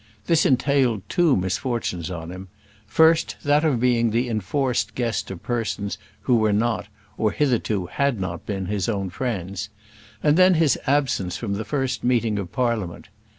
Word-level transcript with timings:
This 0.25 0.47
entailed 0.47 1.07
two 1.09 1.37
misfortunes 1.37 2.09
on 2.09 2.31
him; 2.31 2.47
first 2.87 3.35
that 3.43 3.63
of 3.63 3.79
being 3.79 4.09
the 4.09 4.29
enforced 4.29 4.95
guest 4.95 5.29
of 5.29 5.43
persons 5.43 5.99
who 6.21 6.37
were 6.37 6.51
not, 6.51 6.87
or, 7.19 7.31
hitherto 7.31 7.85
had 7.85 8.19
not 8.19 8.43
been, 8.43 8.65
his 8.65 8.89
own 8.89 9.11
friends, 9.11 9.69
and 10.23 10.37
then 10.37 10.55
his 10.55 10.75
absence 10.87 11.37
from 11.37 11.53
the 11.53 11.65
first 11.65 12.03
meeting 12.03 12.39
of 12.39 12.51
Parliament. 12.51 13.09